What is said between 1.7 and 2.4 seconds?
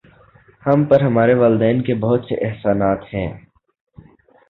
کے بہت سے